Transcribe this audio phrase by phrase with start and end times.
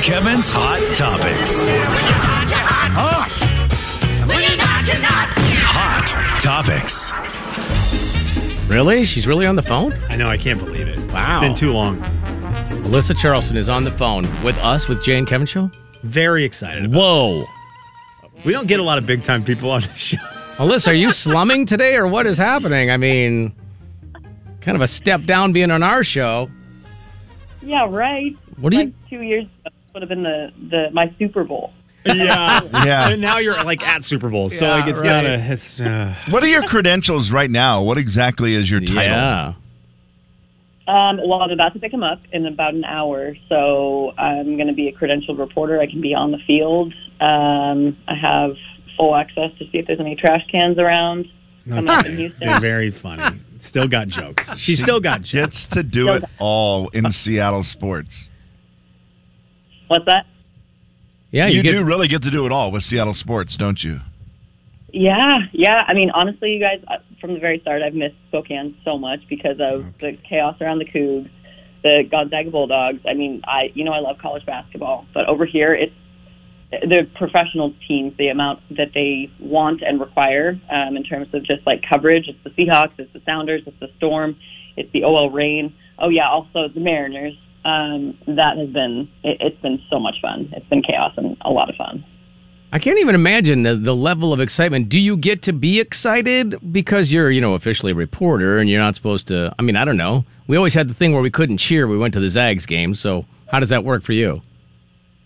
[0.00, 1.68] and Kevin's Hot Topics.
[5.72, 7.12] Hot Topics.
[8.70, 9.04] Really?
[9.04, 9.92] She's really on the phone?
[10.08, 10.30] I know.
[10.30, 10.98] I can't believe it.
[11.12, 11.40] Wow.
[11.40, 11.98] It's been too long.
[12.84, 15.70] Alyssa Charlston is on the phone with us, with Jay and Kevin Show.
[16.02, 16.86] Very excited.
[16.86, 17.28] About Whoa.
[18.32, 18.44] this.
[18.44, 20.16] We don't get a lot of big time people on the show.
[20.56, 22.90] Alyssa, are you slumming today or what is happening?
[22.90, 23.54] I mean,
[24.62, 26.50] kind of a step down being on our show.
[27.60, 28.34] Yeah, right.
[28.56, 31.72] What do you- like two years ago would have been the, the my Super Bowl.
[32.06, 32.60] Yeah.
[32.72, 33.10] Yeah.
[33.10, 34.48] And now you're like at Super Bowl.
[34.48, 35.06] So Yeah, like it's right.
[35.06, 37.82] gotta it's uh, What are your credentials right now?
[37.82, 39.02] What exactly is your title?
[39.02, 39.52] Yeah.
[40.88, 44.66] Um, well, I'm about to pick him up in about an hour, so I'm going
[44.66, 45.78] to be a credentialed reporter.
[45.78, 46.92] I can be on the field.
[47.20, 48.56] Um, I have
[48.96, 51.26] full access to see if there's any trash cans around.
[51.68, 52.60] Coming up in Houston.
[52.60, 53.22] very funny.
[53.60, 54.56] Still got jokes.
[54.56, 55.32] She's still got jokes.
[55.66, 58.30] Gets to do it all in Seattle sports.
[59.90, 60.24] What's that?
[61.32, 63.82] Yeah, you you, get do really get to do it all with Seattle sports, don't
[63.82, 63.98] you?
[64.92, 65.84] Yeah, yeah.
[65.84, 69.18] I mean, honestly, you guys, uh, from the very start, I've missed Spokane so much
[69.28, 71.28] because of the chaos around the Cougs,
[71.82, 73.00] the Gonzaga Bulldogs.
[73.04, 75.92] I mean, I, you know, I love college basketball, but over here, it's
[76.70, 81.66] the professional teams, the amount that they want and require um, in terms of just
[81.66, 82.28] like coverage.
[82.28, 84.36] It's the Seahawks, it's the Sounders, it's the Storm,
[84.76, 85.74] it's the OL Reign.
[85.98, 87.34] Oh yeah, also the Mariners.
[87.64, 90.50] Um, that has been it, it's been so much fun.
[90.52, 92.04] It's been chaos and a lot of fun.
[92.72, 94.88] I can't even imagine the, the level of excitement.
[94.88, 98.78] Do you get to be excited because you're, you know, officially a reporter and you're
[98.78, 99.52] not supposed to?
[99.58, 100.24] I mean, I don't know.
[100.46, 101.88] We always had the thing where we couldn't cheer.
[101.88, 102.94] We went to the Zags game.
[102.94, 104.40] So how does that work for you?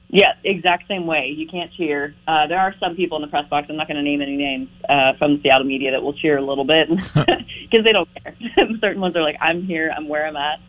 [0.08, 1.34] Yeah, exact same way.
[1.36, 2.14] You can't cheer.
[2.26, 3.66] Uh, there are some people in the press box.
[3.68, 6.38] I'm not going to name any names uh, from the Seattle media that will cheer
[6.38, 8.34] a little bit because they don't care.
[8.80, 9.92] Certain ones are like, "I'm here.
[9.94, 10.60] I'm where I'm at."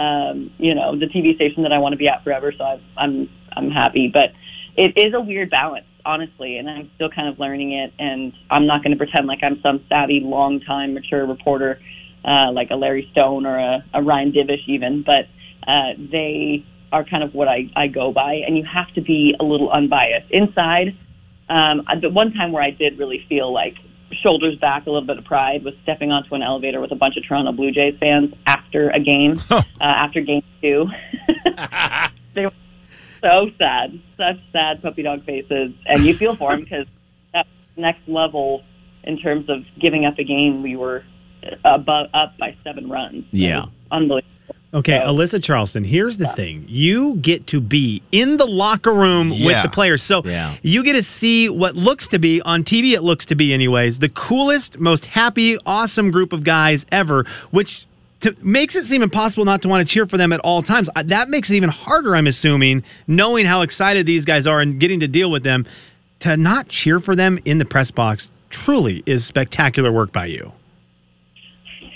[0.00, 2.52] Um, you know, the TV station that I want to be at forever.
[2.56, 4.32] So I've, I'm I'm happy, but
[4.76, 7.92] it is a weird balance, honestly, and I'm still kind of learning it.
[7.98, 11.78] And I'm not going to pretend like I'm some savvy, long time, mature reporter
[12.24, 15.02] uh, like a Larry Stone or a, a Ryan Divish, even.
[15.04, 15.26] But
[15.66, 19.34] uh, they are kind of what I, I go by, and you have to be
[19.38, 20.30] a little unbiased.
[20.30, 20.96] Inside,
[21.48, 23.76] um, the one time where I did really feel like
[24.12, 27.16] shoulders back, a little bit of pride, was stepping onto an elevator with a bunch
[27.16, 30.86] of Toronto Blue Jays fans after a game, uh, after game two.
[32.34, 32.52] they were
[33.22, 36.86] so sad, such sad puppy dog faces, and you feel for them because
[37.32, 38.64] that next level
[39.04, 41.04] in terms of giving up a game, we were
[41.64, 43.24] above, up by seven runs.
[43.30, 43.66] Yeah.
[43.90, 44.28] unbelievable.
[44.72, 46.64] Okay, Alyssa Charlston, here's the thing.
[46.68, 50.00] You get to be in the locker room with the players.
[50.00, 50.54] So Yeah.
[50.62, 53.98] you get to see what looks to be, on TV, it looks to be, anyways,
[53.98, 57.84] the coolest, most happy, awesome group of guys ever, which
[58.20, 60.88] to, makes it seem impossible not to want to cheer for them at all times.
[61.04, 65.00] That makes it even harder, I'm assuming, knowing how excited these guys are and getting
[65.00, 65.66] to deal with them.
[66.20, 70.52] To not cheer for them in the press box truly is spectacular work by you.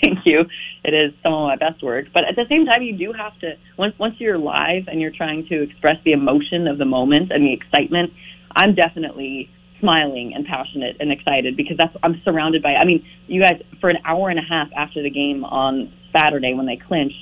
[0.03, 0.45] Thank you.
[0.85, 3.37] It is some of my best work, but at the same time, you do have
[3.39, 7.31] to once once you're live and you're trying to express the emotion of the moment
[7.31, 8.13] and the excitement.
[8.55, 12.75] I'm definitely smiling and passionate and excited because that's I'm surrounded by.
[12.75, 16.53] I mean, you guys for an hour and a half after the game on Saturday
[16.53, 17.17] when they clinched,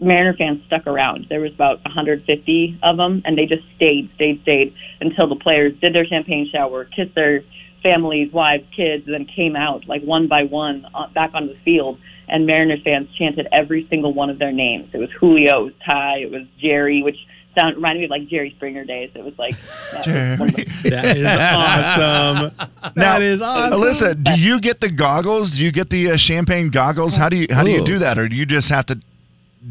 [0.00, 1.26] Mariner fans stuck around.
[1.28, 5.72] There was about 150 of them, and they just stayed, stayed, stayed until the players
[5.80, 7.44] did their champagne shower, kissed their
[7.82, 11.60] families, wives, kids, and then came out like one by one uh, back onto the
[11.64, 11.98] field.
[12.28, 14.90] And Mariners fans chanted every single one of their names.
[14.92, 17.16] It was Julio, it was Ty, it was Jerry, which
[17.56, 19.10] sound reminded me of like Jerry Springer days.
[19.14, 19.54] It was like
[19.92, 22.92] that was the- That is awesome.
[22.96, 23.80] that is awesome.
[23.80, 25.52] Alyssa, do you get the goggles?
[25.52, 27.16] Do you get the uh, champagne goggles?
[27.16, 28.98] How do you how do you do that, or do you just have to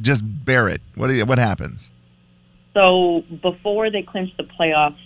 [0.01, 0.81] just bear it?
[0.95, 1.91] What do you, what happens?
[2.73, 4.97] So before they clinched the playoffs,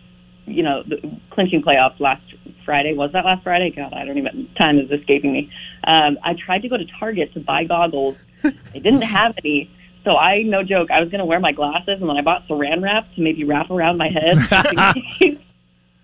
[0.50, 0.98] you know, the
[1.32, 2.24] clinching playoffs last
[2.66, 3.72] Friday was that last Friday?
[3.72, 4.50] God, I don't even.
[4.60, 5.52] Time is escaping me.
[5.86, 8.18] Um, I tried to go to Target to buy goggles.
[8.44, 9.72] they didn't have any.
[10.06, 12.48] So I, no joke, I was going to wear my glasses, and then I bought
[12.48, 14.36] Saran wrap to maybe wrap around my head.
[14.50, 14.66] just
[14.98, 15.40] in case.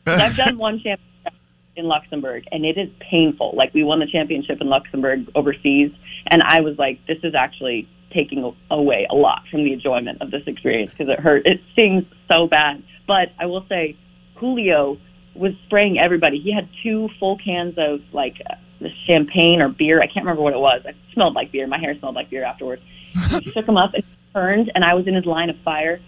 [0.07, 1.33] I've done one championship
[1.75, 3.53] in Luxembourg, and it is painful.
[3.55, 5.91] Like we won the championship in Luxembourg overseas,
[6.27, 10.31] and I was like, this is actually taking away a lot from the enjoyment of
[10.31, 11.45] this experience because it hurt.
[11.45, 12.83] It stings so bad.
[13.07, 13.97] But I will say,
[14.35, 14.97] Julio
[15.33, 16.39] was spraying everybody.
[16.39, 20.01] He had two full cans of like uh, the champagne or beer.
[20.01, 20.81] I can't remember what it was.
[20.85, 21.67] It smelled like beer.
[21.67, 22.81] My hair smelled like beer afterwards.
[23.41, 24.03] He shook them up and
[24.33, 25.99] turned, and I was in his line of fire.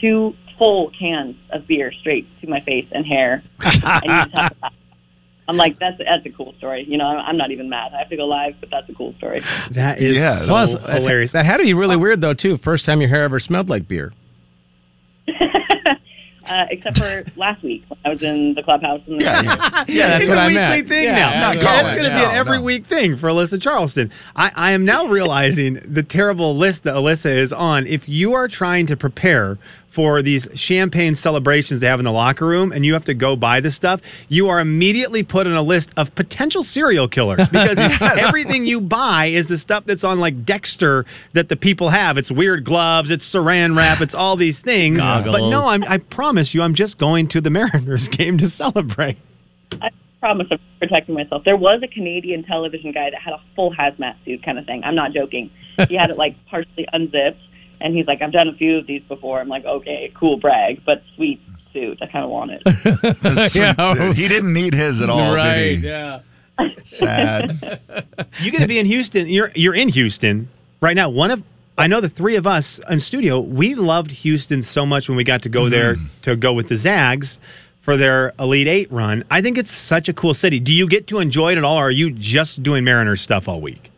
[0.00, 3.42] Two full cans of beer straight to my face and hair.
[3.62, 4.72] and you just have to laugh.
[5.48, 6.84] I'm like, that's that's a cool story.
[6.86, 7.92] You know, I'm not even mad.
[7.92, 9.42] I have to go live, but that's a cool story.
[9.72, 11.32] That is Yeah, so Plus, hilarious.
[11.32, 12.56] That had to be really weird though too.
[12.56, 14.12] First time your hair ever smelled like beer.
[16.50, 19.00] uh, except for last week when I was in the clubhouse.
[19.06, 20.88] And Yeah, that's it's what a I weekly meant.
[20.88, 21.30] thing Yeah, now.
[21.32, 21.86] yeah, Not Yeah, college.
[21.96, 22.64] it's going to be an every no.
[22.64, 24.10] week thing for Alyssa Charlston.
[24.36, 27.86] I, I am now realizing the terrible list that Alyssa is on.
[27.86, 29.58] If you are trying to prepare
[29.90, 33.36] for these champagne celebrations they have in the locker room and you have to go
[33.36, 37.78] buy this stuff, you are immediately put on a list of potential serial killers because
[38.00, 42.16] everything you buy is the stuff that's on like Dexter that the people have.
[42.16, 45.00] It's weird gloves, it's saran wrap, it's all these things.
[45.00, 45.36] Goggles.
[45.36, 49.16] But no, I'm, I promise you, I'm just going to the Mariners game to celebrate.
[49.82, 49.90] I
[50.20, 51.44] promise I'm protecting myself.
[51.44, 54.82] There was a Canadian television guy that had a full hazmat suit kind of thing.
[54.84, 55.50] I'm not joking.
[55.88, 57.40] He had it like partially unzipped,
[57.80, 60.82] and he's like, "I've done a few of these before." I'm like, "Okay, cool brag,
[60.84, 61.40] but sweet
[61.72, 61.98] suit.
[62.02, 62.62] I kind of want it."
[63.50, 63.94] Sweet Yeah.
[63.94, 64.16] suit.
[64.16, 65.54] He didn't need his at all, right.
[65.56, 65.86] did he?
[65.86, 66.20] Yeah.
[66.84, 67.80] Sad.
[68.40, 69.26] You got to be in Houston.
[69.28, 70.48] You're you're in Houston
[70.80, 71.10] right now.
[71.10, 71.42] One of
[71.76, 73.40] I know the three of us in studio.
[73.40, 75.70] We loved Houston so much when we got to go mm-hmm.
[75.70, 77.38] there to go with the Zags
[77.80, 79.24] for their Elite Eight run.
[79.30, 80.60] I think it's such a cool city.
[80.60, 83.48] Do you get to enjoy it at all, or are you just doing Mariners stuff
[83.48, 83.90] all week?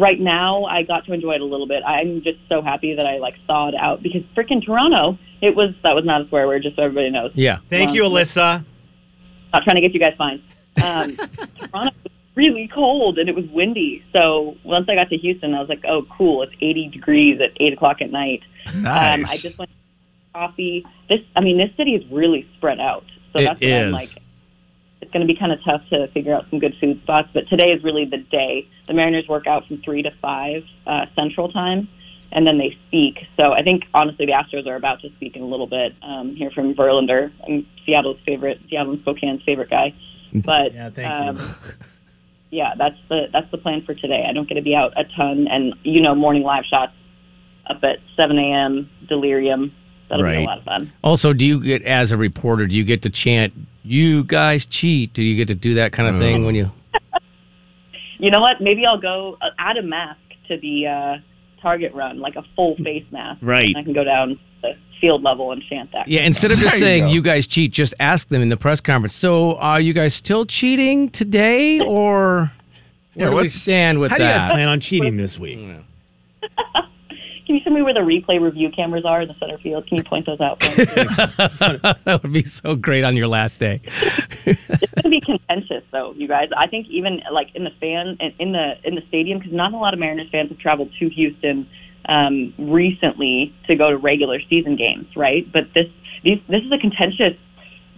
[0.00, 1.82] Right now, I got to enjoy it a little bit.
[1.84, 5.18] I'm just so happy that I like saw it out because freaking Toronto.
[5.42, 7.30] It was that was not a swear word, just so everybody knows.
[7.34, 7.58] Yeah.
[7.68, 8.64] Thank you, Um, Alyssa.
[9.52, 10.42] not trying to get you guys fined.
[10.82, 11.14] Um,
[11.70, 14.02] Toronto was really cold and it was windy.
[14.12, 16.42] So once I got to Houston, I was like, oh, cool.
[16.42, 18.42] It's 80 degrees at 8 o'clock at night.
[18.76, 19.18] Nice.
[19.18, 19.76] Um, I just went to
[20.32, 20.86] coffee.
[21.10, 23.04] This, I mean, this city is really spread out.
[23.32, 23.86] So It that's what is.
[23.86, 24.08] I'm like.
[25.16, 27.30] Going to be kind of tough to figure out some good food spots.
[27.32, 28.68] But today is really the day.
[28.86, 31.88] The Mariners work out from 3 to 5 uh, Central Time.
[32.32, 33.20] And then they speak.
[33.34, 35.94] So I think honestly, the Astros are about to speak in a little bit.
[36.02, 39.94] Um, here from Verlander, I'm Seattle's favorite, Seattle and Spokane's favorite guy.
[40.34, 41.44] But Yeah, thank um, you.
[42.50, 44.26] yeah, that's the that's the plan for today.
[44.28, 46.92] I don't get to be out a ton, and you know, morning live shots
[47.70, 48.90] up at 7 a.m.
[49.08, 49.72] Delirium.
[50.08, 50.38] That'll be Right.
[50.38, 50.92] a lot of fun.
[51.02, 52.66] Also, do you get as a reporter?
[52.66, 53.52] Do you get to chant?
[53.82, 55.12] You guys cheat.
[55.12, 56.70] Do you get to do that kind of thing when you?
[58.18, 58.62] You know what?
[58.62, 60.18] Maybe I'll go uh, add a mask
[60.48, 61.16] to the uh,
[61.60, 63.40] Target run, like a full face mask.
[63.42, 63.66] Right.
[63.68, 64.72] And I can go down the
[65.02, 66.08] field level and chant that.
[66.08, 67.10] Yeah, instead of just There saying go.
[67.10, 69.14] you guys cheat, just ask them in the press conference.
[69.14, 72.50] So, are you guys still cheating today, or
[73.14, 75.58] Yeah, do we stand with How do you guys plan on cheating this week?
[77.46, 79.86] Can you show me where the replay review cameras are in the center field?
[79.86, 80.60] Can you point those out?
[80.62, 80.84] For me?
[82.04, 83.80] that would be so great on your last day.
[83.84, 86.48] it's going to be contentious, though, you guys.
[86.56, 89.76] I think even like in the fan in the in the stadium, because not a
[89.76, 91.68] lot of Mariners fans have traveled to Houston
[92.08, 95.50] um, recently to go to regular season games, right?
[95.52, 95.86] But this
[96.24, 97.34] these this is a contentious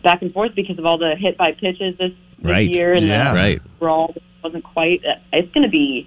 [0.03, 2.17] back and forth because of all the hit by pitches this, this
[2.51, 2.69] Right.
[2.69, 3.31] year and Yeah.
[3.31, 3.61] the Right.
[3.79, 5.05] brawl wasn't quite.
[5.05, 6.07] uh, It's going to be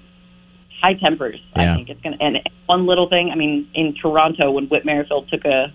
[0.82, 1.40] high tempers.
[1.56, 1.74] Yeah.
[1.74, 2.24] I think it's going to.
[2.24, 5.74] And one little thing, I mean, in Toronto when Whit Merrifield took a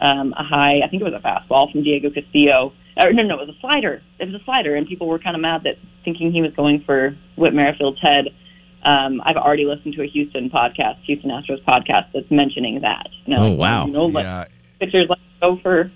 [0.00, 2.72] um, a high, I think it was a fastball from Diego Castillo.
[3.02, 4.02] Or no, no, it was a slider.
[4.18, 6.82] It was a slider, and people were kind of mad that thinking he was going
[6.84, 8.26] for Whit Merrifield's head.
[8.84, 13.08] Um, I've already listened to a Houston podcast, Houston Astros podcast, that's mentioning that.
[13.24, 13.86] You know, Oh, wow.
[13.86, 14.44] You know, like, yeah.
[14.78, 15.90] pitchers like go for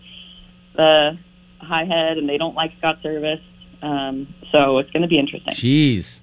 [0.76, 1.18] the
[1.60, 3.40] high head, and they don't like Scott Servais.
[3.82, 5.54] Um, so it's going to be interesting.
[5.54, 6.20] Jeez.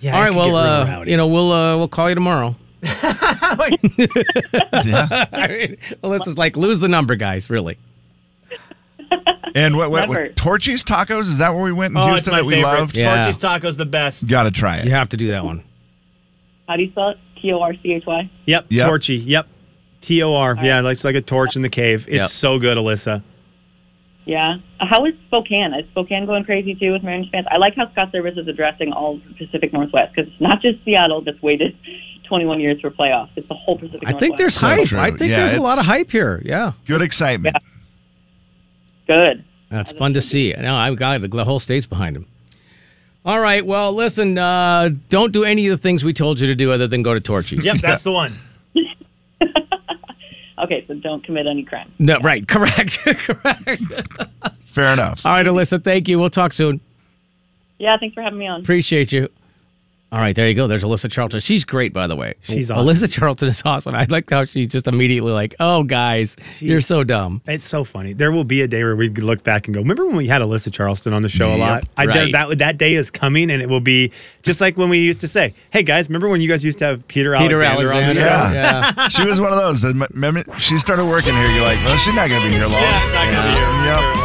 [0.00, 0.34] Yeah, All it right.
[0.34, 2.54] Well, uh, you know, we'll uh, we'll call you tomorrow.
[2.82, 2.92] yeah.
[5.32, 7.50] I mean, well, this is like lose the number, guys.
[7.50, 7.78] Really.
[9.54, 10.24] And what, what, Never.
[10.24, 11.22] what Torchy's Tacos?
[11.22, 12.68] Is that where we went in oh, Houston it's my that we favorite.
[12.68, 12.96] loved?
[12.96, 13.14] Yeah.
[13.14, 14.28] Torchy's Tacos, the best.
[14.28, 14.84] Got to try it.
[14.84, 15.62] You have to do that one.
[16.68, 17.18] How do you spell it?
[17.40, 18.30] T O R C H Y.
[18.46, 18.86] Yep, Yep.
[18.88, 19.16] Torchy.
[19.16, 19.48] Yep.
[20.02, 20.56] T O R.
[20.60, 22.06] Yeah, it's like a torch in the cave.
[22.06, 22.28] It's Yep.
[22.28, 23.22] so good, Alyssa.
[24.26, 24.56] Yeah.
[24.80, 25.72] How is Spokane?
[25.72, 27.46] Is Spokane going crazy too with Mariners fans?
[27.50, 30.84] I like how Scott Servais is addressing all the Pacific Northwest because it's not just
[30.84, 31.76] Seattle that's waited
[32.28, 33.30] 21 years for playoffs.
[33.36, 34.04] It's the whole Pacific Northwest.
[34.04, 34.20] I Northwest.
[34.20, 34.88] think there's So hype.
[34.88, 34.98] true.
[34.98, 36.42] I think Yeah, there's a lot of hype here.
[36.44, 36.72] Yeah.
[36.86, 37.56] Good excitement.
[39.08, 39.16] Yeah.
[39.16, 39.44] good.
[39.70, 40.52] That's fun to see.
[40.58, 41.20] No, I've got.
[41.28, 42.26] The whole state's behind him.
[43.24, 43.64] All right.
[43.66, 44.38] Well, listen.
[44.38, 47.14] Uh, don't do any of the things we told you to do, other than go
[47.14, 47.64] to Torchy's.
[47.64, 48.32] Yep, that's the one.
[50.58, 51.92] Okay, so don't commit any crime.
[51.98, 52.18] No.
[52.20, 52.46] Right.
[52.48, 52.98] Correct.
[53.04, 53.82] correct.
[54.64, 55.24] Fair enough.
[55.24, 55.82] All right, Alyssa.
[55.82, 56.18] Thank you.
[56.18, 56.80] We'll talk soon.
[57.78, 58.60] Yeah, thanks for having me on.
[58.60, 59.28] Appreciate you.
[60.16, 60.66] All right, there you go.
[60.66, 61.42] There's Alyssa Charlston.
[61.44, 62.32] She's great, by the way.
[62.40, 63.94] She's Alyssa Charlston is awesome.
[63.94, 68.14] I like how she's just immediately like, "Oh, guys, you're so dumb." It's so funny.
[68.14, 70.40] There will be a day where we look back and go, remember when we had
[70.40, 71.84] Alyssa Charlston on the show a lot?
[71.98, 72.32] I Right.
[72.32, 74.10] that that day is coming, and it will be
[74.42, 76.86] just like when we used to say, "Hey guys, remember when you guys used to
[76.86, 78.92] have Peter, Peter Alexander, on the show?" Yeah.
[78.96, 79.08] Yeah.
[79.10, 79.82] she was one of those.
[79.82, 82.72] The she started working here, you're like, well, she's not going to be here long.
[82.72, 84.12] Yeah, not gonna be here.
[84.14, 84.15] Yep.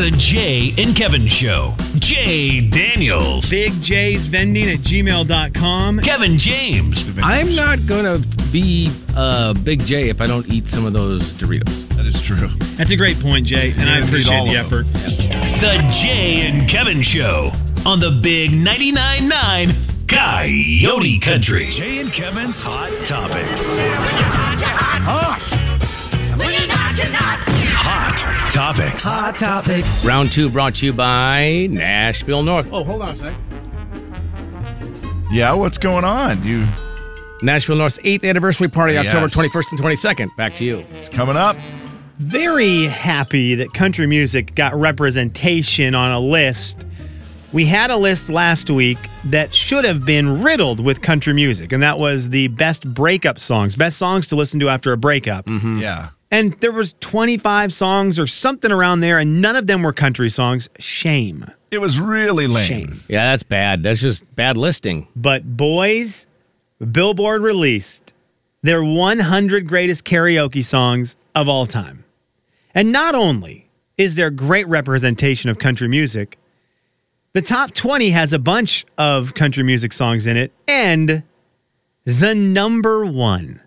[0.00, 0.70] The big 99.9 Coyote Country.
[0.70, 1.74] The Jay and Kevin Show.
[1.98, 3.50] Jay Daniels.
[3.50, 5.98] Big J's vending at gmail.com.
[6.00, 7.04] Kevin James.
[7.22, 8.18] I'm not gonna
[8.50, 11.88] be uh, Big J if I don't eat some of those Doritos.
[11.96, 12.48] That is true.
[12.76, 14.86] That's a great point, Jay, and I You're gonna eat appreciate all the of effort.
[15.60, 17.50] The Jay and Kevin Show
[17.84, 19.68] on the Big 99.9 9
[20.08, 21.66] Coyote Country.
[21.66, 23.78] Jay and Kevin's Hot Topics.
[25.04, 25.89] Hot
[28.50, 29.04] Topics.
[29.04, 30.04] Hot topics.
[30.04, 32.68] Round two brought to you by Nashville North.
[32.72, 33.34] Oh, hold on a sec.
[35.30, 36.42] Yeah, what's going on?
[36.44, 36.66] You
[37.42, 40.36] Nashville North's eighth anniversary party, October 21st and 22nd.
[40.36, 40.84] Back to you.
[40.94, 41.56] it's coming up.
[42.18, 46.84] Very happy that country music got representation on a list.
[47.52, 51.82] We had a list last week that should have been riddled with country music, and
[51.82, 55.46] that was the best breakup songs, best songs to listen to after a breakup.
[55.46, 55.78] Mm-hmm.
[55.78, 56.10] Yeah.
[56.30, 60.28] And there was 25 songs or something around there, and none of them were country
[60.28, 60.68] songs.
[60.78, 61.44] Shame.
[61.70, 62.64] It was really lame.
[62.64, 63.00] Shame.
[63.08, 63.82] Yeah, that's bad.
[63.82, 65.08] That's just bad listing.
[65.16, 66.28] But boys,
[66.92, 68.12] Billboard released
[68.62, 72.04] their 100 greatest karaoke songs of all time.
[72.74, 76.38] And not only is there great representation of country music,
[77.32, 81.22] the top 20 has a bunch of country music songs in it, and
[82.04, 83.60] the number one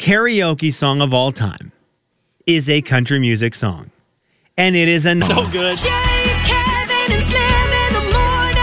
[0.00, 1.72] karaoke song of all time
[2.46, 3.90] is a country music song.
[4.56, 5.78] And it is an so good.
[5.78, 5.88] Jay,
[6.44, 8.56] Kevin, and Slim in the morning.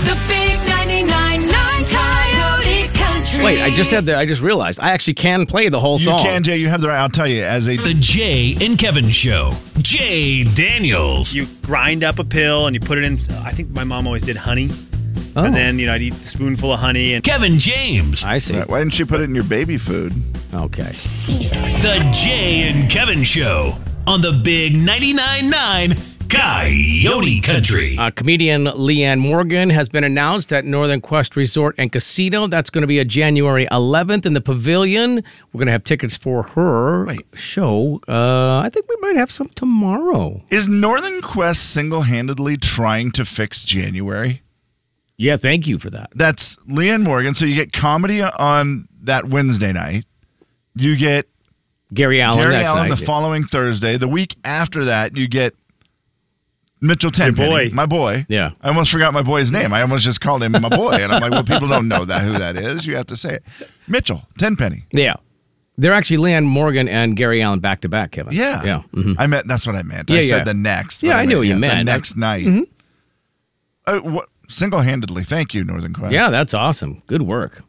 [0.06, 1.52] The big 99.9
[1.90, 3.44] Coyote Country.
[3.44, 4.16] Wait, I just had the.
[4.16, 6.18] I just realized I actually can play the whole song.
[6.20, 6.56] You can, Jay.
[6.56, 6.98] You have the right.
[7.00, 9.52] I'll tell you, as a The Jay and Kevin Show.
[9.82, 11.34] Jay Daniels.
[11.34, 13.14] you grind up a pill and you put it in.
[13.44, 14.68] I think my mom always did honey,
[15.36, 15.44] Oh.
[15.44, 18.24] and then you know I'd eat a spoonful of honey and Kevin James.
[18.24, 18.58] I see.
[18.60, 20.12] why didn't you put it in your baby food?
[20.52, 20.90] Okay.
[21.30, 25.92] The Jay and Kevin Show on the Big 99.9 9
[26.30, 27.96] Coyote Country.
[27.98, 32.46] Uh, comedian Leanne Morgan has been announced at Northern Quest Resort and Casino.
[32.46, 35.16] That's going to be a January 11th in the Pavilion.
[35.52, 37.26] We're going to have tickets for her Wait.
[37.34, 38.00] show.
[38.06, 40.40] Uh, I think we might have some tomorrow.
[40.50, 44.42] Is Northern Quest single-handedly trying to fix January?
[45.20, 46.08] Yeah, thank you for that.
[46.14, 47.34] That's Leanne Morgan.
[47.34, 50.06] So you get comedy on that Wednesday night.
[50.74, 51.28] You get
[51.92, 52.98] Gary Allan Gary next Allan night.
[52.98, 53.98] the following Thursday.
[53.98, 55.54] The week after that, you get
[56.80, 57.70] Mitchell Tenpenny, boy.
[57.74, 58.24] my boy.
[58.30, 58.52] Yeah.
[58.62, 59.74] I almost forgot my boy's name.
[59.74, 62.22] I almost just called him my boy, and I'm like, well, people don't know that
[62.22, 62.86] who that is.
[62.86, 63.44] You have to say it.
[63.88, 64.86] Mitchell Tenpenny.
[64.90, 65.16] yeah.
[65.76, 68.32] They're actually Leanne Morgan and Gary Allan back to back, Kevin.
[68.32, 68.82] Yeah, Yeah.
[68.94, 69.16] mhm.
[69.18, 70.10] I meant that's what I meant.
[70.10, 70.44] I Yeah, said yeah.
[70.44, 71.02] the next.
[71.02, 71.74] Yeah, but I knew what you the meant.
[71.74, 71.84] Mm-hmm.
[71.84, 72.46] next night.
[73.86, 76.12] Uh, what, single-handedly, thank you, Northern Quest.
[76.12, 77.02] Yeah, that's awesome.
[77.06, 77.62] Good work.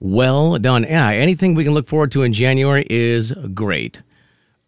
[0.00, 0.84] Well done.
[0.84, 4.02] Yeah, anything we can look forward to in January is great.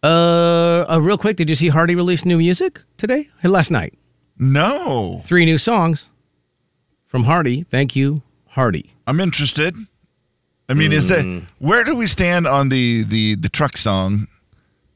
[0.03, 3.27] Uh, uh real quick, did you see Hardy release new music today?
[3.43, 3.93] Last night.
[4.37, 6.09] No, Three new songs
[7.05, 7.63] from Hardy.
[7.63, 8.93] Thank you, Hardy.
[9.07, 9.75] I'm interested.
[10.67, 11.45] I mean, is that Mm.
[11.59, 14.27] where do we stand on the the the truck song?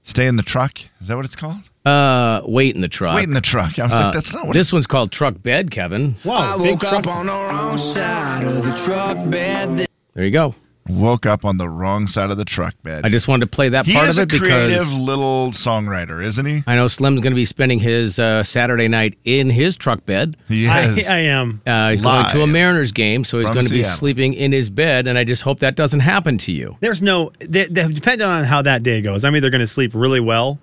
[0.03, 0.79] Stay in the truck.
[0.99, 1.68] Is that what it's called?
[1.85, 3.15] Uh, wait in the truck.
[3.15, 3.79] Wait in the truck.
[3.79, 4.53] I was Uh, like, that's not what.
[4.53, 6.15] this one's called Truck Bed, Kevin.
[6.25, 7.07] wow, big truck.
[7.07, 9.87] on the wrong side of the truck bed.
[10.13, 10.53] There you go.
[10.89, 13.05] woke up on the wrong side of the truck bed.
[13.05, 16.21] I just wanted to play that he part of it a creative because little songwriter,
[16.23, 16.63] isn't he?
[16.67, 20.35] I know Slim's going to be spending his uh, Saturday night in his truck bed.
[20.47, 20.95] He I.
[21.09, 21.61] I am.
[21.65, 23.97] Uh, he's going to a Mariners game, so he's from going to be Seattle.
[23.99, 26.75] sleeping in his bed, and I just hope that doesn't happen to you.
[26.81, 29.91] There's no, they, they, depending on how that day goes, I'm either going to sleep
[29.93, 30.57] really well,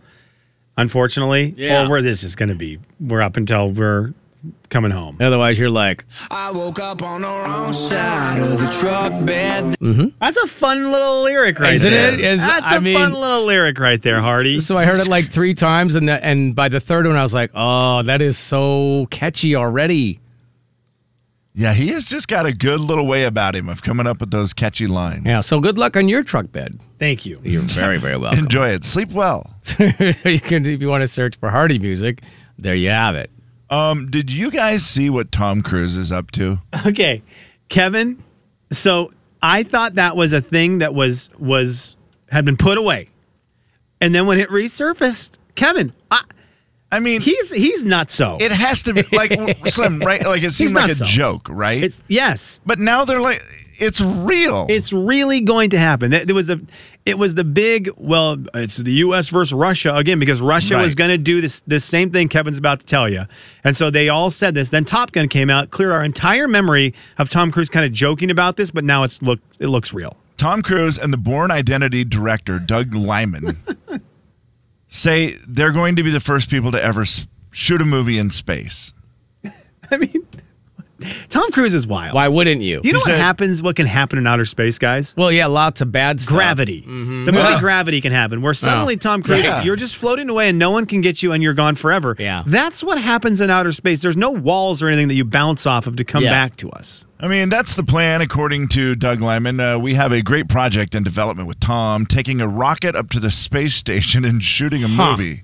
[0.77, 1.87] unfortunately, Yeah.
[1.87, 4.13] or we're this is going to be, we're up until we're
[4.69, 5.17] coming home.
[5.21, 9.77] Otherwise, you're like, I woke up on the wrong side of the truck bed.
[9.81, 10.09] Mm-hmm.
[10.21, 12.13] That's a fun little lyric right Isn't there.
[12.15, 12.21] it?
[12.21, 14.61] Is- That's I a mean- fun little lyric right there, Hardy.
[14.61, 17.35] so I heard it like three times, and and by the third one, I was
[17.35, 20.21] like, oh, that is so catchy already.
[21.59, 24.31] Yeah, he has just got a good little way about him of coming up with
[24.31, 25.25] those catchy lines.
[25.25, 25.41] Yeah.
[25.41, 26.79] So good luck on your truck bed.
[26.99, 27.41] Thank you.
[27.43, 28.41] You're very, very welcome.
[28.41, 28.85] Enjoy it.
[28.85, 29.51] Sleep well.
[29.79, 32.23] you can, if you want to search for Hardy music,
[32.59, 33.31] there you have it.
[33.71, 36.59] Um, did you guys see what Tom Cruise is up to?
[36.87, 37.23] Okay,
[37.71, 38.23] Kevin.
[38.71, 39.11] So
[39.41, 41.97] I thought that was a thing that was was
[42.31, 43.09] had been put away,
[44.01, 46.23] and then when it resurfaced, Kevin, I,
[46.93, 48.39] I mean, he's he's not so.
[48.41, 49.33] it has to be like
[49.67, 50.25] Slim, right?
[50.25, 51.05] Like it seemed not like a so.
[51.05, 51.83] joke, right?
[51.83, 53.43] It's yes, but now they're like,
[53.79, 54.67] it's real.
[54.69, 56.13] it's really going to happen.
[56.13, 56.61] There was a,
[57.05, 57.91] it was the big.
[57.97, 59.29] Well, it's the U.S.
[59.29, 62.81] versus Russia again because Russia was going to do this the same thing Kevin's about
[62.81, 63.23] to tell you,
[63.65, 64.71] and so they all said this.
[64.71, 68.31] Then Top Gun came out, cleared our entire memory of Tom Cruise kind of joking
[68.31, 70.17] about this, but now it's look it looks real.
[70.37, 73.57] Tom Cruise and the Bourne Identity director Doug Liman
[74.89, 77.05] say they're going to be the first people to ever
[77.51, 78.93] shoot a movie in space.
[79.91, 80.27] I mean,
[81.29, 82.15] Tom Cruise is wild.
[82.15, 82.81] Why wouldn't you?
[82.81, 83.61] Do you know He what said- happens?
[83.61, 85.15] What can happen in outer space, guys?
[85.17, 86.35] well, yeah, lots of bad stuff.
[86.37, 86.81] Gravity.
[86.87, 87.61] The movie Yeah.
[87.61, 89.63] Gravity can happen where suddenly Tom Cruise, Yeah.
[89.63, 92.17] you're just floating away and no one can get you and you're gone forever.
[92.19, 92.43] Yeah.
[92.47, 94.01] That's what happens in outer space.
[94.01, 96.31] There's no walls or anything that you bounce off of to come Yeah.
[96.31, 97.07] back to us.
[97.19, 99.59] I mean, that's the plan, according to Doug Liman.
[99.59, 103.21] Uh, we have a great project in development with Tom, taking a rocket up to
[103.21, 105.13] the space station and shooting a Huh.
[105.13, 105.43] movie.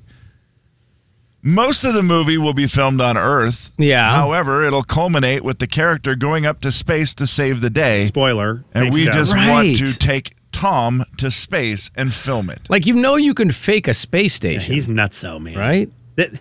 [1.42, 3.72] Most of the movie will be filmed on Earth.
[3.76, 4.14] Yeah.
[4.14, 8.04] However, it'll culminate with the character going up to space to save the day.
[8.04, 8.64] Spoiler.
[8.72, 9.14] and we Doug.
[9.14, 9.48] just Right.
[9.50, 12.60] want to take Tom to space and film it.
[12.68, 15.56] Like you know, you can fake a space station, He's nutso, man.
[15.58, 15.90] right?
[16.16, 16.40] That-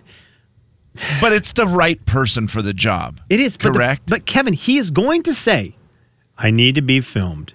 [1.22, 3.18] But it's the right person for the job.
[3.30, 4.02] It is but the- correct.
[4.06, 5.74] But, Kevin, he is going to say,
[6.36, 7.54] "I need to be filmed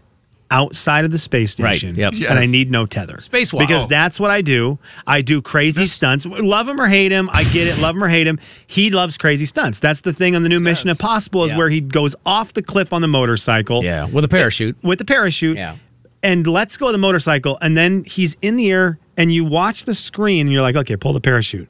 [0.50, 1.66] outside of the space station.
[1.66, 2.13] Right, station, yep.
[2.30, 3.60] and I need no tether, Spacewalk.
[3.60, 3.88] because Oh.
[3.89, 4.80] that's what I do.
[5.06, 6.25] I do crazy stunts.
[6.25, 7.82] Love him or hate him, I get it.
[7.82, 9.80] Love him or hate him, he loves crazy stunts.
[9.80, 11.58] That's the thing on the new Mission Impossible is Yeah.
[11.58, 14.75] where he goes off the cliff on the motorcycle, Yeah, with a parachute.
[14.84, 15.75] Eh, with the parachute, Yeah.
[16.24, 19.86] and lets go of the motorcycle, and then he's in the air, and you watch
[19.86, 21.68] the screen, and you're like, okay, pull the parachute,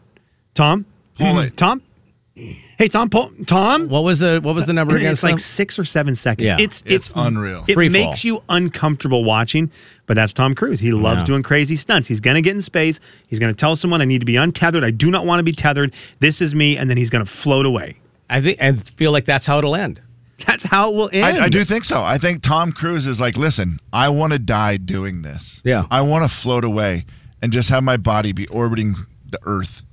[0.54, 0.86] Tom,
[1.18, 1.58] Pull it.
[1.58, 1.82] Tom.
[2.78, 3.90] Hey Tom, pull Tom.
[3.90, 5.12] What was the what was the number again?
[5.12, 6.46] It's like six or seven seconds.
[6.46, 6.58] Yeah.
[6.60, 7.66] It's It's it's, unreal.
[7.68, 8.10] It Free fall.
[8.10, 9.72] makes you uncomfortable watching,
[10.06, 10.80] but that's Tom Cruise.
[10.80, 11.26] He loves Yeah.
[11.26, 12.08] doing crazy stunts.
[12.08, 13.00] He's gonna get in space.
[13.28, 14.84] He's gonna tell someone, "I need to be untethered.
[14.84, 15.94] I do not want to be tethered.
[16.20, 18.00] This is me," and then he's gonna float away.
[18.30, 20.00] I think I feel like that's how it'll end.
[20.46, 21.40] That's how it will end.
[21.40, 22.04] I, I do think so.
[22.04, 25.64] I think Tom Cruise is like, listen, I want to die doing this.
[25.64, 25.86] Yeah.
[25.90, 27.06] I want to float away
[27.42, 28.94] and just have my body be orbiting
[29.28, 29.84] the Earth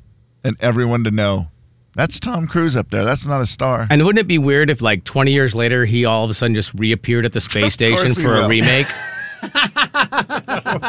[0.44, 1.48] and everyone to know
[1.94, 3.04] that's Tom Cruise up there.
[3.04, 3.86] That's not a star.
[3.90, 6.54] And wouldn't it be weird if, like, 20 years later, he all of a sudden
[6.54, 8.86] just reappeared at the space station course he for a remake?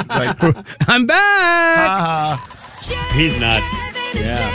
[0.07, 0.37] Like,
[0.87, 2.39] I'm back.
[3.13, 3.73] He's nuts.
[4.13, 4.49] Yeah.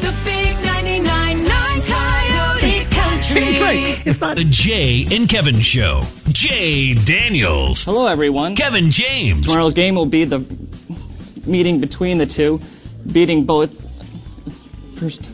[0.00, 3.60] The big 99.9 Coyote Country.
[3.60, 4.06] Right.
[4.06, 4.36] It's not.
[4.36, 6.04] The Jay and Kevin Show.
[6.28, 7.84] Jay Daniels.
[7.84, 8.54] Hello, everyone.
[8.56, 9.46] Kevin James.
[9.46, 10.40] Tomorrow's game will be the
[11.46, 12.60] meeting between the two,
[13.12, 13.85] beating both.
[14.96, 15.30] First.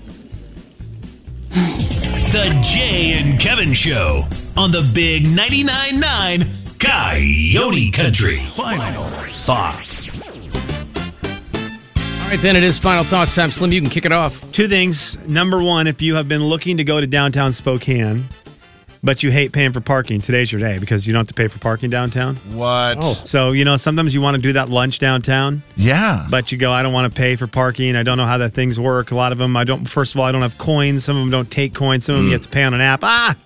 [1.51, 4.25] The Jay and Kevin Show
[4.57, 6.47] on the Big 99.9 9
[6.81, 8.39] Coyote Country.
[8.39, 9.05] Final
[9.45, 10.31] thoughts.
[10.35, 13.53] All right, then it is final thoughts time.
[13.53, 14.51] Slim, you can kick it off.
[14.51, 15.17] Two things.
[15.29, 18.27] Number one, if you have been looking to go to downtown Spokane,
[19.03, 21.49] but you hate paying for parking, today's your day because you don't have to pay
[21.49, 22.37] for parking downtown.
[22.53, 22.99] what?
[23.03, 23.21] Oh.
[23.25, 26.27] So, you know, sometimes you want to do that lunch downtown, Yeah.
[26.31, 27.97] but you go, I don't want to pay for parking.
[27.97, 29.11] I don't know how that things work.
[29.11, 31.05] A lot of them, I don't, first of all, I don't have coins.
[31.05, 32.05] Some of them don't take coins.
[32.05, 33.01] Some of them you have to pay on an app.
[33.03, 33.37] Ah,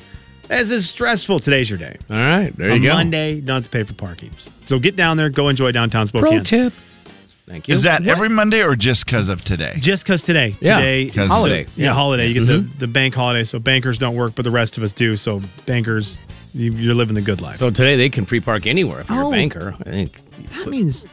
[0.48, 1.38] this is stressful.
[1.40, 1.96] Today's your day.
[2.10, 2.94] All right, there On you go.
[2.94, 4.30] Monday, don't have to pay for parking.
[4.66, 6.30] So get down there, go enjoy downtown Spokane.
[6.32, 6.72] Pro tip.
[7.46, 7.74] Thank you.
[7.74, 9.74] is that every Monday or just because of today?
[9.78, 11.62] Just because today, Yeah, today 'cause- Holiday.
[11.76, 11.92] Yeah, Yeah.
[11.94, 12.26] holiday.
[12.28, 14.92] You get the, the bank holiday, so bankers don't work, but the rest of us
[14.92, 15.16] do.
[15.16, 16.20] So bankers,
[16.54, 17.58] you, you're living the good life.
[17.58, 19.28] So today they can free park anywhere if you're Oh.
[19.28, 19.76] a banker.
[19.80, 20.18] I think.
[20.56, 21.06] that means,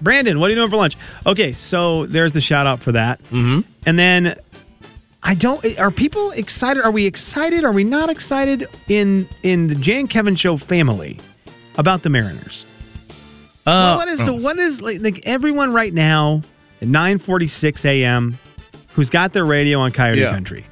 [0.00, 0.96] Brandon, what are you doing for lunch?
[1.26, 3.22] Okay, so there's the shout out for that.
[3.24, 3.60] Mm-hmm.
[3.84, 4.34] And then
[5.22, 5.62] I don't.
[5.78, 6.82] Are people excited?
[6.84, 7.64] Are we excited?
[7.64, 11.18] Are we not excited in in the Jan Kevin show family
[11.76, 12.64] about the Mariners?
[13.66, 16.42] Uh, what is the what is like, like everyone right now
[16.80, 18.38] at 9:46 a.m.
[18.94, 20.30] who's got their radio on Coyote Yeah.
[20.32, 20.64] Country?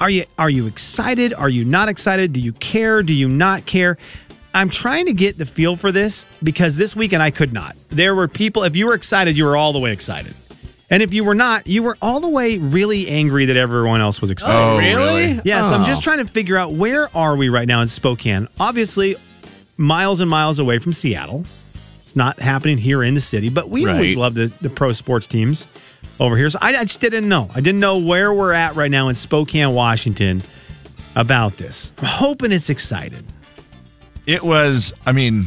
[0.00, 1.34] Are you are you excited?
[1.34, 2.32] Are you not excited?
[2.32, 3.02] Do you care?
[3.02, 3.98] Do you not care?
[4.54, 7.76] I'm trying to get the feel for this because this weekend I could not.
[7.90, 8.62] There were people.
[8.64, 10.34] If you were excited, you were all the way excited,
[10.88, 14.20] and if you were not, you were all the way really angry that everyone else
[14.20, 14.58] was excited.
[14.58, 15.26] Oh, really?
[15.26, 15.40] really?
[15.44, 15.86] Yeah, so I'm Oh.
[15.86, 18.48] just trying to figure out where are we right now in Spokane?
[18.58, 19.16] Obviously,
[19.76, 21.44] miles and miles away from Seattle.
[22.10, 25.28] It's not happening here in the city, but we always love the, the pro sports
[25.28, 25.68] teams
[26.18, 26.50] over here.
[26.50, 27.48] So I, I just didn't know.
[27.54, 30.42] I didn't know where we're at right now in Spokane, Washington
[31.14, 31.92] about this.
[31.98, 33.24] I'm hoping it's excited.
[34.26, 35.44] It was, I mean,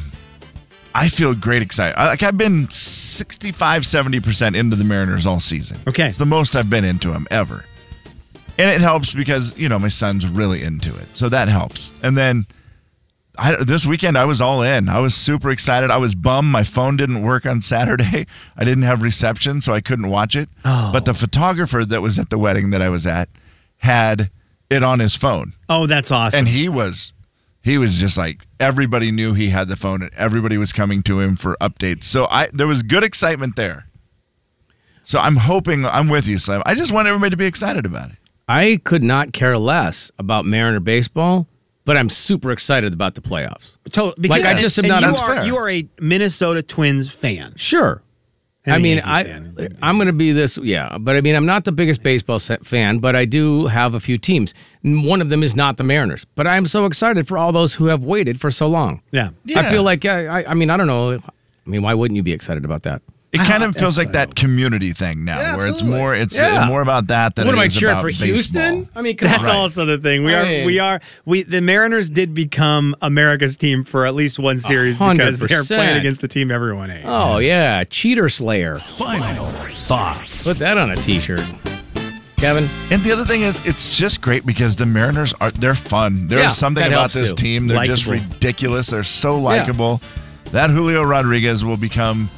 [0.95, 1.99] I feel great excited.
[1.99, 5.79] I- Like I've been 65, 70% into the Mariners all season.
[5.85, 6.07] Okay.
[6.07, 7.65] It's the most I've been into them ever.
[8.57, 11.07] And it helps because, you know, my son's really into it.
[11.17, 11.91] So that helps.
[12.03, 12.47] And then
[13.37, 14.89] I, this weekend, I was all in.
[14.89, 15.89] I was super excited.
[15.89, 16.51] I was bummed.
[16.51, 18.27] My phone didn't work on Saturday.
[18.57, 20.49] I didn't have reception, so I couldn't watch it.
[20.63, 20.91] Oh.
[20.93, 21.15] But the oh.
[21.15, 23.29] photographer that was at the wedding that I was at
[23.77, 24.29] had
[24.69, 26.39] it on his phone Oh, that's awesome.
[26.39, 27.13] and he was
[27.61, 31.19] he was just like everybody knew he had the phone and everybody was coming to
[31.19, 33.85] him for updates so i there was good excitement there
[35.03, 38.09] so i'm hoping i'm with you slim i just want everybody to be excited about
[38.09, 38.15] it
[38.47, 41.47] I could not care less about Mariner baseball,
[41.85, 43.77] but I'm super excited about the playoffs.
[43.91, 47.53] To- Like, I just am not- You are, you are a Minnesota Twins fan.
[47.55, 48.01] Sure.
[48.65, 49.77] And I mean, Yankees I fan.
[49.81, 50.97] I'm going to be this, yeah.
[50.97, 54.17] But I mean, I'm not the biggest baseball fan, but I do have a few
[54.17, 54.53] teams.
[54.83, 57.87] One of them is not the Mariners, but I'm so excited for all those who
[57.87, 59.01] have waited for so long.
[59.11, 59.31] Yeah.
[59.43, 59.59] yeah.
[59.59, 61.11] I feel like I, I mean, I don't know.
[61.11, 63.01] I mean, why wouldn't you be excited about that?
[63.33, 66.65] It kind of feels like that community thing now, Yeah, where it's more it's Yeah.
[66.67, 68.07] more about that than what it am I is cheering about for?
[68.09, 68.27] baseball.
[68.27, 68.89] Houston?
[68.95, 69.55] I mean, come That's on.
[69.55, 70.23] also the thing.
[70.23, 70.65] We are Hey.
[70.67, 75.39] we are we the Mariners did become America's team for at least one series because
[75.39, 77.05] they're playing against the team everyone hates.
[77.07, 78.75] Oh yeah, cheater slayer.
[78.75, 79.47] Final
[79.87, 80.43] thoughts.
[80.47, 81.41] Put that on a T-shirt,
[82.37, 82.67] Kevin.
[82.91, 86.27] And the other thing is, it's just great because the Mariners are they're fun.
[86.27, 87.43] There's Yeah, something about this too.
[87.43, 87.67] team.
[87.67, 88.87] They're just ridiculous.
[88.87, 90.01] They're so likable.
[90.51, 92.29] That Julio Rodriguez will become.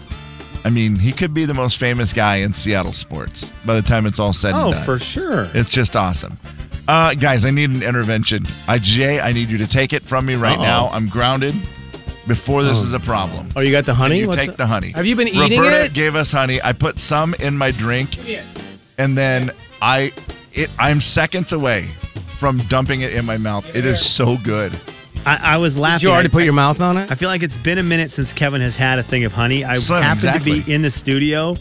[0.65, 4.05] I mean, he could be the most famous guy in Seattle sports by the time
[4.05, 4.83] it's all said and Oh, done.
[4.83, 5.47] for sure.
[5.53, 6.37] It's just awesome.
[6.87, 8.45] Uh, guys, I need an intervention.
[8.67, 10.63] I, Jay, I need you to take it from me right Uh-oh.
[10.63, 10.89] now.
[10.89, 11.55] I'm grounded.
[12.27, 13.49] Before this is a problem.
[13.55, 14.19] Oh, you got the honey?
[14.21, 14.57] You What's take that?
[14.57, 14.91] the honey.
[14.95, 15.93] Have you been eating Roberta it?
[15.93, 16.59] gave us honey.
[16.63, 18.09] I put some in my drink,
[18.97, 20.11] and then I,
[20.51, 21.83] it, I'm seconds away
[22.39, 23.75] from dumping it in my mouth.
[23.75, 24.71] It is so good.
[25.25, 25.97] I, I was laughing.
[25.99, 27.11] Did you already I- put I- your mouth on it?
[27.11, 29.63] I feel like it's been a minute since Kevin has had a thing of honey.
[29.63, 31.55] I Slim, happened to be in the studio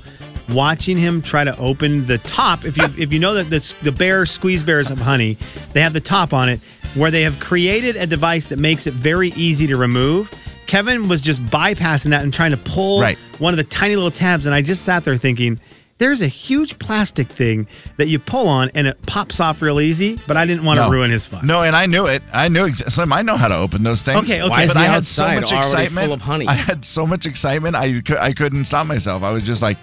[0.51, 2.65] watching him try to open the top.
[2.65, 5.39] If you if you know that the, the bear squeeze bears of honey,
[5.73, 6.61] they have the top on it
[6.95, 10.31] where they have created a device that makes it very easy to remove.
[10.67, 13.19] Kevin was just bypassing that and trying to pull Right.
[13.39, 15.59] one of the tiny little tabs, and I just sat there thinking.
[16.05, 20.19] There's a huge plastic thing that you pull on and it pops off real easy,
[20.27, 20.91] but I didn't want to No.
[20.91, 21.47] ruin his fun.
[21.47, 22.23] No, and I knew it.
[22.31, 23.11] I knew exa- Slim.
[23.11, 24.19] I know how to open those things.
[24.31, 24.51] Okay, okay.
[24.51, 26.05] Why but the I had so much excitement.
[26.05, 26.47] full of honey?
[26.47, 27.75] I had so much excitement.
[27.75, 29.23] I I couldn't stop myself.
[29.23, 29.79] I was just like,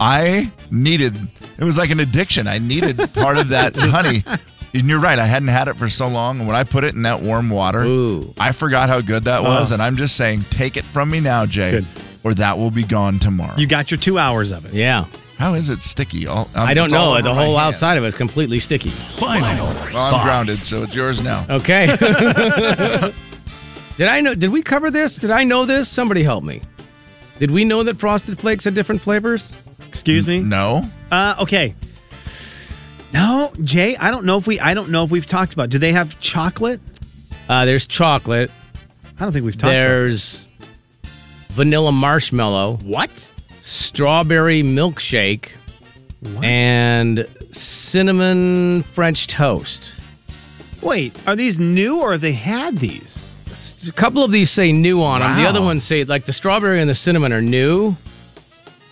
[0.00, 1.16] I needed.
[1.58, 2.48] It was like an addiction.
[2.48, 4.24] I needed part of that honey.
[4.74, 5.18] And you're right.
[5.20, 6.38] I hadn't had it for so long.
[6.40, 8.34] And when I put it in that warm water, Ooh.
[8.40, 9.70] I forgot how good that was.
[9.70, 9.74] Oh.
[9.76, 11.84] And I'm just saying, take it from me now, Jay,
[12.24, 13.54] or that will be gone tomorrow.
[13.56, 14.72] You got your two hours of it.
[14.72, 15.04] Yeah.
[15.42, 16.28] How is it sticky?
[16.28, 17.22] All, I don't it's all know.
[17.22, 17.74] The whole hand.
[17.74, 18.90] outside of it is completely sticky.
[18.90, 20.24] Final Well, I'm thoughts.
[20.24, 21.44] grounded, so it's yours now.
[21.50, 21.86] Okay.
[23.96, 24.36] did I know?
[24.36, 25.16] Did we cover this?
[25.16, 25.88] Did I know this?
[25.88, 26.62] Somebody help me.
[27.38, 29.52] Did we know that Frosted Flakes had different flavors?
[29.88, 30.40] Excuse me.
[30.40, 30.88] No.
[31.10, 31.74] Uh, okay.
[33.12, 35.70] No, Jay, I don't know if we I don't know if we've talked about.
[35.70, 36.80] Do they have chocolate?
[37.48, 38.52] Uh, there's chocolate.
[39.18, 40.46] I don't think we've talked There's
[41.48, 42.76] vanilla marshmallow.
[42.84, 43.28] What?
[43.62, 45.50] Strawberry milkshake,
[46.42, 49.94] and cinnamon French toast.
[50.82, 53.24] Wait, are these new or have they had these?
[53.88, 55.36] A couple of these say new on them.
[55.36, 57.96] The other ones say like the strawberry and the cinnamon are new,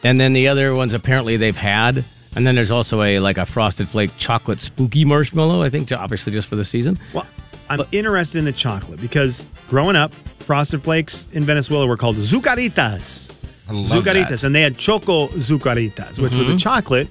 [0.05, 2.05] and then the other ones apparently they've had.
[2.37, 5.63] And then there's also a like a frosted flake chocolate spooky marshmallow.
[5.63, 6.97] I think obviously just for the season.
[7.13, 7.27] Well,
[7.69, 13.33] I'm interested in the chocolate because growing up, Frosted Flakes in Venezuela were called zucaritas.
[13.71, 14.45] I love Zucaritas, that.
[14.45, 16.57] and they had choco zucaritas, which were the mm-hmm.
[16.57, 17.07] chocolate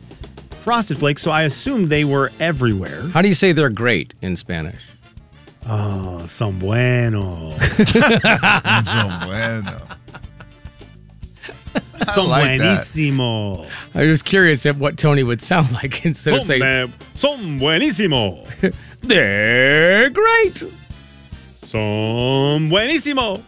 [0.62, 1.22] Frosted Flakes.
[1.22, 3.08] So I assumed they were everywhere.
[3.14, 4.90] How do you say they're great in Spanish?
[5.66, 7.56] Oh, son bueno.
[7.60, 9.80] It's so bueno.
[12.14, 12.78] son like that.
[12.78, 13.70] buenísimo.
[13.96, 18.46] I was curious at what Tony would sound like instead of saying bu- son buenísimo.
[19.02, 20.64] they're great.
[21.62, 23.42] Son buenísimo.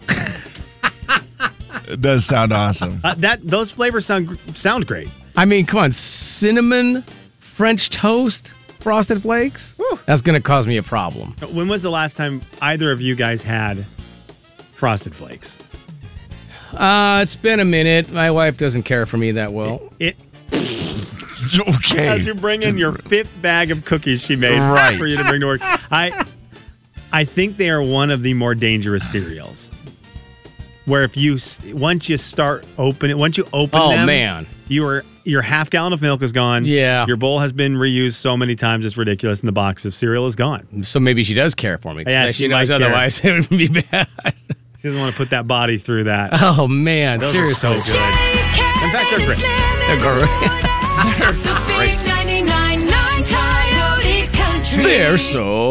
[1.91, 2.99] It does sound awesome.
[3.04, 5.10] Uh, that those flavors sound sound great.
[5.36, 7.04] I mean, come on, cinnamon
[7.38, 9.75] French toast frosted flakes.
[10.06, 11.36] That's going to cause me a problem.
[11.51, 13.86] When was the last time either of you guys had
[14.73, 15.58] Frosted Flakes?
[16.73, 18.12] Uh, it's been a minute.
[18.12, 19.82] My wife doesn't care for me that well.
[19.99, 20.15] It
[21.60, 22.08] okay.
[22.08, 24.97] as you bring in your fifth bag of cookies she made Right.
[24.97, 25.62] for you to bring to work.
[25.91, 26.25] I
[27.13, 29.69] I think they are one of the more dangerous cereals.
[30.91, 31.38] Where if you
[31.73, 34.45] once you start open it, once you open Oh, them, man.
[34.67, 36.65] you are your half gallon of milk is gone.
[36.65, 37.06] Yeah.
[37.08, 40.25] your bowl has been reused so many times it's ridiculous, and the box of cereal
[40.25, 40.84] is gone.
[40.84, 42.04] So maybe she does care for me.
[42.06, 42.88] Yeah, she she knows might care.
[42.88, 44.08] otherwise it would be bad.
[44.80, 46.32] She doesn't want to put that body through that.
[46.41, 47.99] Oh man, Those are so seriously.
[47.99, 48.84] good.
[48.84, 49.39] In fact, they're great.
[49.88, 50.27] They're great.
[51.43, 54.84] The big 99.9 Coyote Country.
[54.84, 55.69] They're so